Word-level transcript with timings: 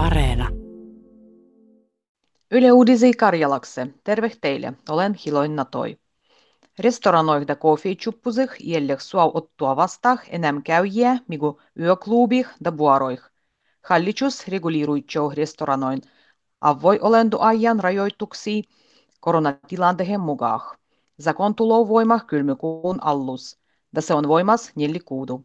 Areena. 0.00 0.48
Yle 2.50 2.72
Uudisi 2.72 3.12
Karjalakse. 3.12 3.86
Terve 4.04 4.30
teille. 4.40 4.72
Olen 4.88 5.14
Hiloin 5.14 5.56
Natoi. 5.56 5.98
Restoranoihda 6.78 7.56
kofiichuppusih 7.56 8.50
jäljek 8.60 9.00
suau 9.00 9.30
ottua 9.34 9.76
vastah 9.76 10.20
enam 10.28 10.62
käyjiä, 10.62 11.18
migu 11.28 11.60
yöklubih 11.80 12.46
da 12.64 12.72
buaroih. 12.72 13.20
Hallitus 13.82 14.48
reguliiruitsou 14.48 15.30
restoranoin 15.36 16.00
avoi 16.60 16.98
olendu 17.02 17.36
ajan 17.40 17.80
rajoituksia 17.80 18.62
koronatilanteen 19.20 20.20
mukaan. 20.20 20.76
Zakon 21.22 21.54
tulou 21.54 21.88
voima 21.88 22.20
kylmykuun 22.20 22.98
allus, 23.00 23.58
da 23.94 24.00
se 24.00 24.14
on 24.14 24.28
voimas 24.28 24.72
kuudu. 25.04 25.44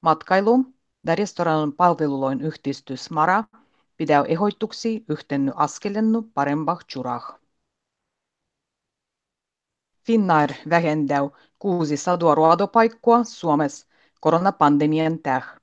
Matkailu 0.00 0.64
da 1.06 1.14
restoranon 1.14 1.72
palveluloin 1.72 2.40
yhdistys 2.40 3.10
Mara 3.10 3.44
pidäu 4.00 4.24
ehoituksi 4.28 5.04
yhtenny 5.08 5.52
askelennu 5.54 6.22
parempah 6.34 6.78
churah. 6.92 7.24
Finnair 10.06 10.50
kuusi 11.58 11.96
sadua 11.96 12.34
ruodopaikkoa 12.34 13.24
Suomessa 13.24 13.86
koronapandemian 14.20 15.18
täh. 15.18 15.60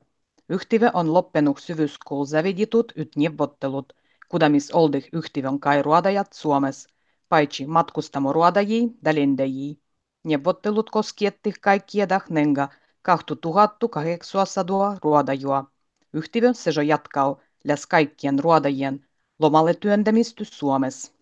Yhtive 0.49 0.91
on 0.93 1.13
loppenut 1.13 1.57
syvyyskuulsäviditut 1.59 2.93
yt 2.95 3.15
neuvottelut, 3.15 3.93
kudamis 4.29 4.71
oldih 4.71 5.09
yhtivön 5.13 5.59
kai 5.59 5.81
ruodajat 5.81 6.33
Suomessa, 6.33 6.89
paitsi 7.29 7.65
matkustamoruodajia 7.65 8.87
ja 9.05 9.15
lendäjiä. 9.15 9.75
Neuvottelut 10.23 10.89
koskietti 10.89 11.53
kaikkia 11.61 12.09
dahnenga 12.09 12.69
2800 13.01 14.97
ruodajua. 15.03 15.71
Yhtivö 16.13 16.53
sejo 16.53 16.81
jatkau 16.81 17.35
läs 17.67 17.87
kaikkien 17.87 18.39
ruodajien 18.39 19.07
lomalle 19.39 19.73
työntämistä 19.73 20.43
Suomessa. 20.43 21.13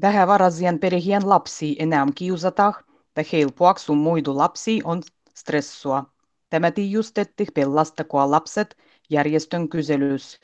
Vähävarasien 0.00 0.78
perheen 0.78 1.28
lapsi 1.28 1.76
enää 1.78 2.06
kiusata, 2.14 2.72
ja 3.16 3.24
helpoaksu 3.32 3.94
muidu 3.94 4.36
lapsi 4.36 4.80
on 4.84 5.02
stressua. 5.34 6.04
Tämä 6.50 6.70
tiijustetti 6.70 7.46
pelastakoa 7.54 8.30
lapset 8.30 8.76
järjestön 9.10 9.68
kyselys. 9.68 10.40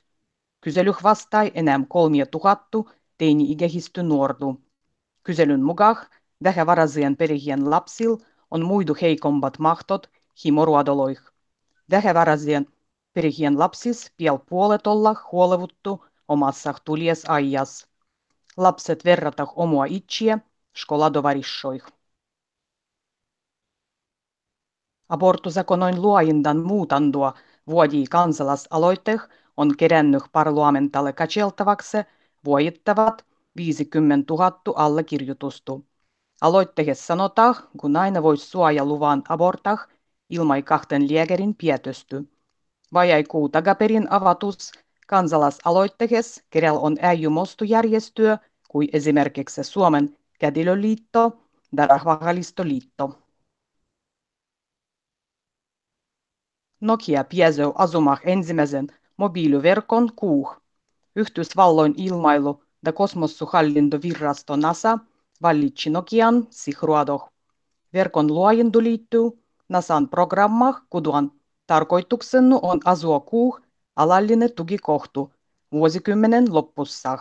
Kyselyh 0.61 1.03
vastai 1.03 1.50
enää 1.55 1.81
kolmia 1.88 2.27
tuhattu 2.27 2.91
teini-ikähisty 3.19 4.03
nuortu. 4.03 4.61
Kyselyn 5.22 5.62
mukaan 5.62 5.97
vähävarasien 6.44 7.16
perheen 7.16 7.70
lapsil 7.70 8.16
on 8.50 8.64
muidu 8.64 8.97
heikombat 9.00 9.59
mahtot 9.59 10.11
himoruodoloih. 10.44 11.34
Vähävarasien 11.91 12.67
perheen 13.13 13.59
lapsis 13.59 14.13
piel 14.17 14.39
puolet 14.39 14.87
olla 14.87 15.15
huolevuttu 15.33 16.05
omassa 16.29 16.75
tulies 16.85 17.25
ajas. 17.29 17.89
Lapset 18.57 19.05
verrata 19.05 19.47
omoa 19.57 19.85
itseä 19.85 20.39
skoladovarissoih. 20.77 21.83
Abortusakonoin 25.09 26.03
luoindan 26.03 26.59
muutandua 26.62 27.35
vuodi 27.67 28.05
kansalaisaloitteeh 28.11 29.21
on 29.57 29.77
kerännyt 29.77 30.23
parlamentalle 30.33 31.12
kaceltavaksi 31.12 31.99
voittavat 32.45 33.27
50 33.57 34.35
000 34.35 34.61
allekirjoitustu. 34.77 35.87
Aloitteessa 36.41 37.07
sanotaan, 37.07 37.55
kun 37.77 37.93
nainen 37.93 38.23
voi 38.23 38.37
suojaluvan 38.37 39.23
abortah 39.29 39.89
ilmai 40.30 40.62
kahten 40.62 41.14
lääkärin 41.14 41.55
pietysty. 41.55 42.28
Vajai 42.92 43.25
kuu 43.25 43.48
takaperin 43.48 44.12
avatus 44.12 44.72
kansalaisaloitteessa 45.06 46.42
kerel 46.50 46.77
on 46.81 46.97
äijy 47.00 47.28
mostujärjestyö 47.28 48.39
kuin 48.69 48.89
esimerkiksi 48.92 49.64
Suomen 49.64 50.16
kätilöliitto 50.38 51.41
ja 51.76 51.87
Rahvahallistoliitto. 51.87 53.19
Nokia 56.81 57.25
piesö 57.25 57.72
asumah 57.75 58.20
ensimmäisen 58.25 58.87
mobiiliverkon 59.16 60.10
kuuh. 60.16 60.56
Yhdysvalloin 61.16 61.94
ilmailu 61.97 62.65
ja 62.87 62.93
kosmossuhallintovirasto 62.93 64.56
NASA 64.56 64.99
valitsi 65.43 65.91
Nokian 65.91 66.47
Sihruadoh. 66.50 67.32
Verkon 67.93 68.26
luojentu 68.26 68.82
liittyy 68.82 69.44
NASAn 69.69 70.08
programmah, 70.08 70.82
kuduan 70.91 71.32
tarkoituksena 71.66 72.58
on 72.62 72.80
asua 72.84 73.20
kuuh 73.20 73.60
alallinen 73.97 74.52
tukikohtu 74.52 75.32
vuosikymmenen 75.72 76.54
loppussa. 76.54 77.19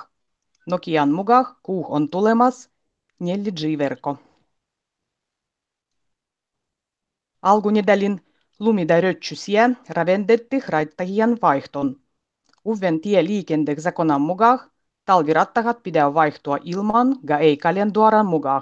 Nokian 0.68 1.12
mukaan 1.12 1.46
kuuh 1.64 1.86
on 1.90 2.10
tulemas 2.10 2.70
4G-verkko. 3.24 4.18
Alkunedälin 7.42 8.26
lumida 8.60 9.02
rötsysiä 9.02 9.70
ravendetti 9.90 10.64
raittahien 10.68 11.38
vaihton. 11.42 11.96
Uven 12.66 13.02
tie 13.02 13.24
liikenteen 13.24 13.82
zakonan 13.82 14.22
mukaan 14.22 14.60
talvirattahat 15.06 15.84
pitää 15.84 16.14
vaihtua 16.14 16.58
ilman 16.64 17.16
ja 17.30 17.38
ei 17.38 17.58
kalenduaran 17.58 18.26
mukaan. 18.26 18.62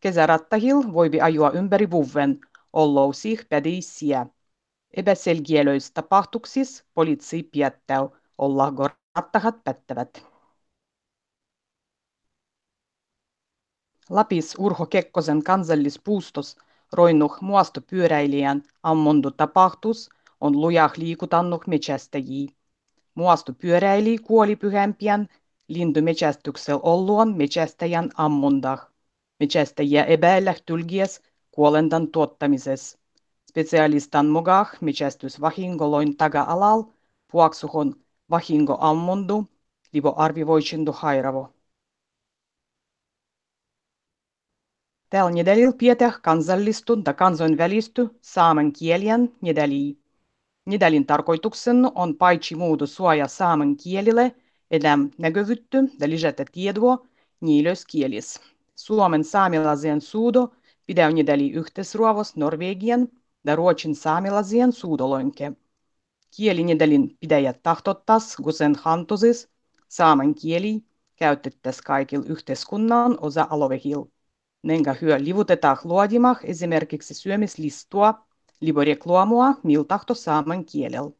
Kesärattahil 0.00 0.76
voivi 0.92 1.20
ajua 1.20 1.50
ympäri 1.50 1.90
vuven, 1.90 2.40
ollousih 2.72 3.46
pädiisiä. 3.48 4.26
Epäselkielöis 4.90 5.90
tapahtuksis 5.90 6.84
poliitsi 6.94 7.42
piettäy, 7.42 8.08
ollaanko 8.38 8.88
rattahat 9.16 9.64
pättävät. 9.64 10.26
Lapis 14.10 14.54
Urho 14.58 14.86
Kekkosen 14.86 15.42
kansallispuustos 15.42 16.56
roinnuh 16.92 17.38
muastopyöräilijän 17.40 18.62
ammondu 18.82 19.30
tapahtus 19.30 20.10
on 20.40 20.60
lujah 20.60 20.92
liikutannuh 20.96 21.60
metsästäjiä. 21.66 22.50
Muastopyöräili 23.14 24.18
kuoli 24.18 24.56
pyhämpien 24.56 25.28
lintumetsästyksellä 25.68 26.80
olluan 26.82 27.36
metsästäjän 27.36 28.10
ammondah. 28.16 28.90
Metsästäjiä 29.40 30.04
epäilläh 30.04 30.62
tulgies 30.66 31.22
kuolentan 31.56 32.08
tuottamisessa. 32.08 32.98
Specialistan 33.48 34.26
mukaan 34.26 34.66
metsästysvahingoloin 34.80 36.16
taga-alal 36.16 36.82
puaksuhon 37.32 37.94
vahingo 38.30 38.76
ammondu, 38.80 39.44
libo 39.92 40.14
arvivoichindu 40.16 40.92
hairavo. 40.92 41.52
Tällä 45.10 45.30
nedälillä 45.30 45.72
pietää 45.78 46.12
kansallistun 46.22 47.02
ja 47.06 47.14
kansainvälisty 47.14 48.08
saamen 48.20 48.72
kielien 48.72 49.32
nedäliä. 49.40 49.94
Nedälin 50.66 51.06
tarkoituksena 51.06 51.92
on 51.94 52.16
paitsi 52.16 52.54
muudu 52.54 52.86
suoja 52.86 53.28
saamen 53.28 53.76
kielille, 53.76 54.36
enää 54.70 54.98
näkyvyyttä 55.18 55.78
ja 56.00 56.08
lisätä 56.08 56.44
tietoa 56.52 57.06
niilöskielis. 57.40 58.40
Suomen 58.74 59.24
saamelaisen 59.24 60.00
suudo 60.00 60.52
pidäu 60.86 61.12
nedäli 61.12 61.50
yhteisruovos 61.50 62.36
Norvegian 62.36 63.08
ja 63.44 63.56
Ruotsin 63.56 63.94
saamelaisen 63.94 64.72
suudoloinke. 64.72 65.52
Kielinedälin 66.36 67.16
pidäjät 67.20 67.62
tahtottas, 67.62 68.36
gusen 68.36 68.74
hantosis, 68.82 69.48
saamen 69.88 70.34
kieli 70.34 70.84
käytettäisiin 71.16 71.84
kaikilla 71.84 72.26
yhteiskunnan 72.28 73.18
osa-alueilla. 73.20 74.06
Nenga 74.62 74.94
hyö 75.00 75.24
livutetaan 75.24 75.78
luodimah 75.84 76.38
esimerkiksi 76.44 77.14
syömislistua, 77.14 78.26
liborekluomua 78.60 79.54
miltahto 79.62 80.14
saamen 80.14 80.64
kielellä. 80.64 81.10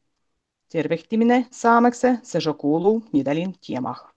Tervehtiminen 0.69 1.47
saameksi 1.51 2.07
se 2.23 2.39
jo 2.47 2.55
kuuluu 2.55 3.05
Nidalin 3.13 3.55
tiemah. 3.67 4.16